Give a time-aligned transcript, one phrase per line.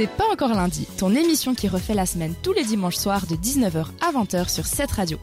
[0.00, 3.36] C'est pas encore lundi, ton émission qui refait la semaine tous les dimanches soirs de
[3.36, 5.18] 19h à 20h sur cette radio.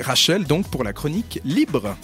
[0.00, 1.94] Rachel, donc, pour la chronique libre.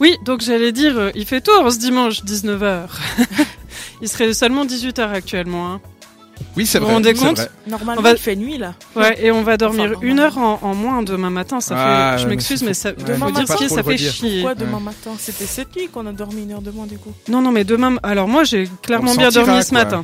[0.00, 2.88] Oui, donc j'allais dire, euh, il fait tôt ce dimanche, 19h.
[4.02, 5.72] il serait seulement 18h actuellement.
[5.72, 5.80] Hein.
[6.58, 6.92] Oui, c'est Vous vrai.
[6.92, 7.50] vous rendez c'est compte vrai.
[7.68, 8.74] Normalement, On va- il fait nuit là.
[8.94, 11.62] Ouais, et on va dormir Enfin, une heure en, en moins demain matin.
[11.62, 13.76] Ça fait, Ah, je mais m'excuse, mais ça, Ouais, dire matin, ce qui est, faut
[13.76, 14.12] ça fait redire.
[14.12, 14.42] chier.
[14.42, 15.12] Pourquoi demain matin?
[15.18, 17.14] C'était cette nuit qu'on a dormi une heure de moins du coup.
[17.28, 17.96] Non, non, mais demain.
[18.02, 19.78] Alors moi, j'ai clairement On bien sentira, dormi ce quoi.
[19.84, 20.02] matin.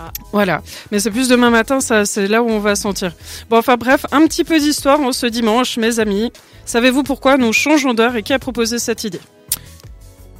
[0.00, 0.12] Ah.
[0.32, 3.12] Voilà, mais c'est plus demain matin, ça, c'est là où on va sentir.
[3.50, 6.32] Bon, enfin bref, un petit peu d'histoire en ce dimanche, mes amis.
[6.66, 9.20] Savez-vous pourquoi nous changeons d'heure et qui a proposé cette idée?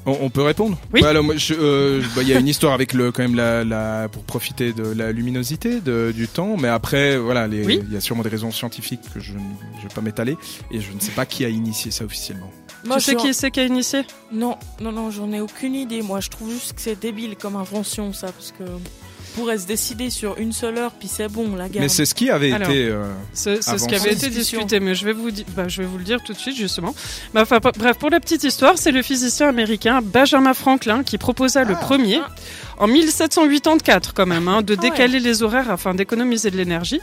[0.06, 0.78] On, peut répondre?
[0.94, 1.02] Oui.
[1.02, 3.62] Bah, alors, moi, euh, bah, Il y a une histoire avec le, quand même la,
[3.62, 7.82] la, pour profiter de la luminosité de, du temps, mais après, voilà, il Oui.
[7.90, 10.38] y a sûrement des raisons scientifiques que je ne vais pas m'étaler,
[10.70, 12.50] et je ne sais pas qui a initié ça officiellement.
[12.86, 14.02] Moi, Tu sais qui c'est qui a initié?
[14.32, 16.00] Non, non, non, j'en ai aucune idée.
[16.00, 18.64] Moi, je trouve juste que c'est débile comme invention ça, parce que
[19.34, 21.80] pourrait se décider sur une seule heure, puis c'est bon, la garde.
[21.82, 22.68] Mais c'est ce qui avait Alors.
[22.70, 22.84] été.
[22.86, 25.88] euh, C'est ce qui avait été discuté, mais je vais vous, di- bah, je vais
[25.88, 26.94] vous le dire tout de suite justement.
[27.34, 31.64] Bah, enfin, bref, pour la petite histoire, c'est le physicien américain Benjamin Franklin qui proposa
[31.64, 31.84] le Ah.
[31.84, 32.30] premier Ah.
[32.78, 34.90] en 1784 quand même, hein, de Ah ouais.
[34.90, 37.00] décaler les horaires afin d'économiser de l'énergie.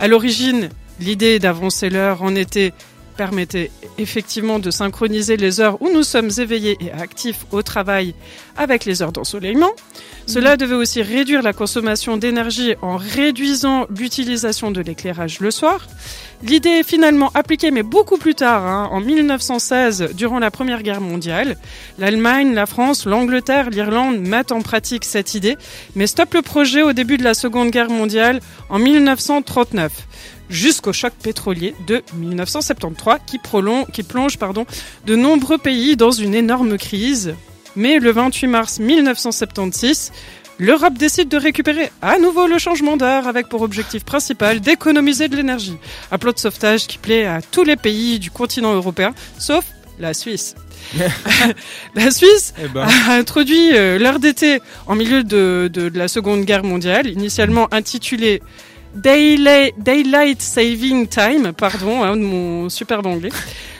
[0.00, 0.68] À l'origine,
[1.00, 2.72] l'idée d'avancer l'heure en été
[3.18, 8.14] permettait effectivement de synchroniser les heures où nous sommes éveillés et actifs au travail
[8.56, 9.72] avec les heures d'ensoleillement.
[10.26, 15.88] Cela devait aussi réduire la consommation d'énergie en réduisant l'utilisation de l'éclairage le soir.
[16.42, 21.00] L'idée est finalement appliquée, mais beaucoup plus tard, hein, en 1916, durant la Première Guerre
[21.00, 21.56] mondiale.
[21.98, 25.56] L'Allemagne, la France, l'Angleterre, l'Irlande mettent en pratique cette idée,
[25.96, 29.90] mais stoppent le projet au début de la Seconde Guerre mondiale en 1939
[30.50, 34.64] jusqu'au choc pétrolier de 1973 qui, prolonge, qui plonge pardon,
[35.06, 37.34] de nombreux pays dans une énorme crise.
[37.76, 40.10] Mais le 28 mars 1976,
[40.58, 45.36] l'Europe décide de récupérer à nouveau le changement d'heure avec pour objectif principal d'économiser de
[45.36, 45.76] l'énergie.
[46.10, 49.64] Un plan de sauvetage qui plaît à tous les pays du continent européen, sauf
[50.00, 50.54] la Suisse.
[51.94, 56.44] la Suisse eh ben, a introduit l'heure d'été en milieu de, de- de la Seconde
[56.44, 58.42] Guerre mondiale, initialement intitulée
[58.98, 63.30] Daylight, Saving Time, pardon, hein, de mon superbe anglais.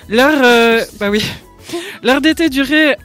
[0.09, 1.23] L'heure, euh, bah oui,
[2.03, 2.97] l'heure d'été durait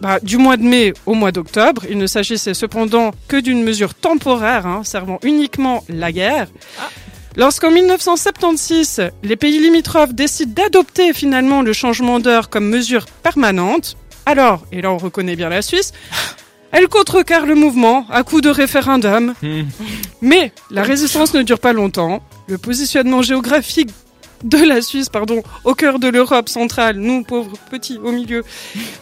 [0.00, 1.82] bah, du mois de mai au mois d'octobre.
[1.90, 6.48] Il ne s'agissait cependant que d'une mesure temporaire, hein, servant uniquement la guerre.
[6.80, 6.88] Ah.
[7.36, 14.66] Lorsqu'en 1976, les pays limitrophes décident d'adopter finalement le changement d'heure comme mesure permanente, alors,
[14.72, 15.92] et là on reconnaît bien la Suisse,
[16.72, 19.34] elle contrecarre le mouvement à coup de référendum.
[19.42, 19.62] hmm.
[20.22, 22.22] Mais la résistance ne dure pas longtemps.
[22.48, 23.90] Le positionnement géographique
[24.44, 28.44] de la Suisse, pardon, au cœur de l'Europe centrale, nous pauvres petits au milieu,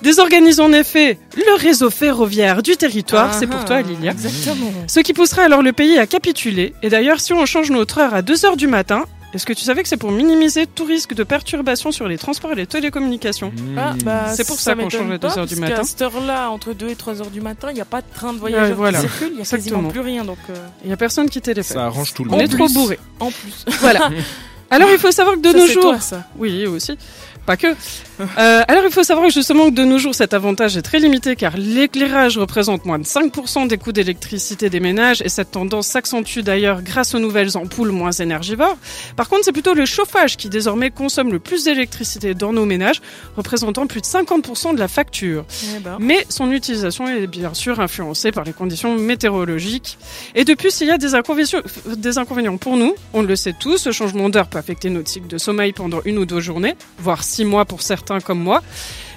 [0.00, 3.34] désorganise en effet le réseau ferroviaire du territoire.
[3.34, 4.12] C'est pour Ah, toi, Lilia.
[4.12, 4.72] Exactement.
[4.86, 6.72] Ce qui poussera alors le pays à capituler.
[6.82, 9.04] Et d'ailleurs, si on change notre heure à 2 heures du matin,
[9.34, 12.52] est-ce que tu savais que c'est pour minimiser tout risque de perturbation sur les transports
[12.52, 13.98] et les télécommunications Ah, Hmm.
[14.02, 15.84] bah, C'est pour ça qu'on change à pas, 2 heures du parce qu'à matin.
[15.84, 18.32] cette heure-là, entre 2 et 3 heures du matin, il n'y a pas de train
[18.32, 19.00] de voyageurs Ouais, voilà.
[19.02, 19.72] qui circule, il n'y a Exactement.
[19.78, 20.24] quasiment plus rien.
[20.24, 20.54] Donc, euh,
[20.84, 21.76] Il y a personne qui téléphone.
[21.76, 22.42] Ça arrange tout le On monde.
[22.42, 22.98] est trop bourré.
[23.20, 23.64] en plus.
[23.80, 24.10] Voilà.
[24.70, 26.24] Alors il faut savoir que de Ça, nos c'est jours, toi, ça.
[26.38, 26.98] oui aussi,
[27.46, 27.68] pas que.
[27.68, 31.36] Euh, alors il faut savoir justement que de nos jours cet avantage est très limité
[31.36, 36.40] car l'éclairage représente moins de 5% des coûts d'électricité des ménages et cette tendance s'accentue
[36.40, 38.76] d'ailleurs grâce aux nouvelles ampoules moins énergivores.
[39.16, 43.00] Par contre c'est plutôt le chauffage qui désormais consomme le plus d'électricité dans nos ménages,
[43.36, 45.44] représentant plus de 50% de la facture.
[45.76, 45.96] Eh ben.
[46.00, 49.98] Mais son utilisation est bien sûr influencée par les conditions météorologiques.
[50.34, 51.60] Et de plus, il y a des inconvénients,
[51.96, 52.94] des inconvénients pour nous.
[53.12, 56.18] On le sait tous, ce changement d'heure peut affecter notre cycle de sommeil pendant une
[56.18, 58.62] ou deux journées, voire six mois pour certains comme moi.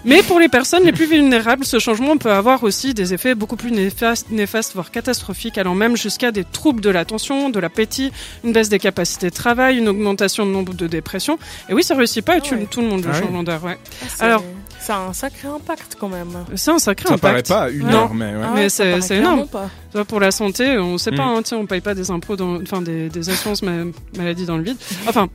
[0.06, 3.58] Mais pour les personnes les plus vulnérables, ce changement peut avoir aussi des effets beaucoup
[3.58, 8.14] plus néfastes, néfastes voire catastrophiques, allant même jusqu'à des troubles de l'attention, de l'appétit,
[8.46, 11.38] une baisse des capacités de travail, une augmentation du nombre de dépressions.
[11.68, 12.68] Et oui, ça réussit pas à tuer Ouais.
[12.72, 13.20] tout le monde, le Ah oui.
[13.24, 13.62] changement d'heure.
[13.64, 13.78] Ouais.
[14.02, 14.44] Ah, c'est- Alors-
[14.82, 16.30] Ça a un sacré impact quand même.
[16.56, 17.50] C'est un sacré Ça paraît impact.
[17.50, 17.94] pas une Ouais.
[17.94, 18.42] heure, mais ouais.
[18.42, 19.46] Ah Mais ouais, ça c'est- énorme.
[19.48, 19.70] pas.
[20.06, 21.36] Pour la santé, on sait pas, Mm.
[21.40, 23.84] hein, on paye pas des impôts, dans, enfin des, des assurances ma-
[24.18, 24.78] maladies dans le vide.
[25.06, 25.28] Enfin,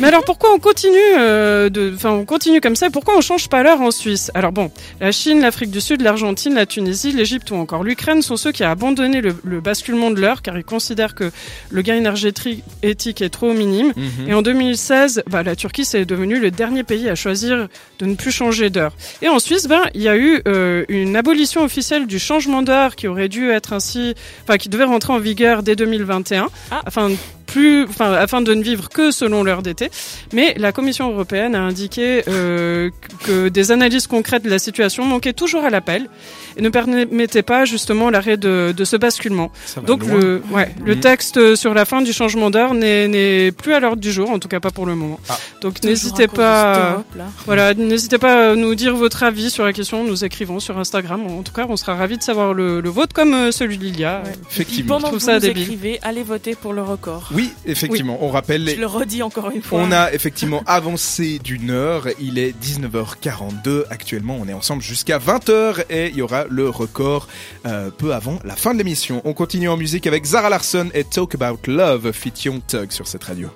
[0.00, 2.88] mais alors pourquoi on continue euh, de, enfin on continue comme ça?
[2.90, 4.30] Pourquoi on change pas l'heure en Suisse?
[4.34, 8.36] Alors bon, la Chine, l'Afrique du Sud, l'Argentine, la Tunisie, l'Égypte ou encore l'Ukraine sont
[8.36, 11.30] ceux qui ont abandonné le, le basculement de l'heure car ils considèrent que
[11.70, 13.92] le gain énergétique éthique est trop minime.
[13.96, 14.28] Mhm.
[14.28, 17.68] Et en 2016, bah, la Turquie c'est devenu le dernier pays à choisir
[17.98, 18.92] de ne plus changer d'heure.
[19.22, 22.94] Et en Suisse, ben il y a eu euh, une abolition officielle du changement d'heure
[22.96, 26.82] qui aurait dû être ainsi, enfin qui devait rentrer en vigueur dès 2021, Ah.
[26.86, 27.10] afin
[27.48, 29.90] plus, enfin, afin de ne vivre que selon l'heure d'été.
[30.32, 32.90] Mais la Commission européenne a indiqué euh,
[33.24, 36.08] que des analyses concrètes de la situation manquaient toujours à l'appel
[36.56, 39.50] et ne permettaient pas justement l'arrêt de, de ce basculement.
[39.86, 44.00] Donc le, ouais, le texte sur la fin du changement d'heure n'est plus à l'ordre
[44.02, 45.18] du jour, en tout cas pas pour le moment.
[45.28, 45.38] Ah.
[45.62, 46.90] Donc n'hésitez pas.
[46.92, 47.06] Europe.
[47.46, 51.26] Voilà, n'hésitez pas à nous dire votre avis sur la question, nous écrivons sur Instagram.
[51.26, 53.84] En tout cas, on sera ravis de savoir le, le vôtre comme euh, celui de
[53.84, 54.22] Lilia.
[54.24, 54.30] Ouais.
[54.30, 54.94] Et puis Effectivement.
[54.96, 55.62] pendant Je que vous ça nous débile.
[55.62, 57.28] écrivez, allez voter pour le record.
[57.32, 58.74] Oui, effectivement, on rappelle les...
[58.74, 59.80] Je le redis encore une fois.
[59.80, 65.84] On a effectivement avancé d'une heure, il est 19h42 actuellement, on est ensemble jusqu'à 20h
[65.90, 67.28] et il y aura le record
[67.66, 69.22] euh, peu avant la fin de l'émission.
[69.24, 73.06] On continue en musique avec Zara Larson et Talk About Love fit Young Tug sur
[73.06, 73.48] cette radio.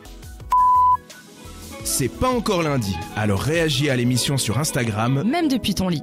[1.85, 6.03] C'est pas encore lundi, alors réagis à l'émission sur Instagram Même depuis ton lit.